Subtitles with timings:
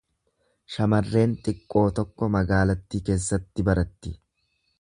[0.75, 4.17] Shamarreen xiqqoo tokko magaalattii keessatti baratti.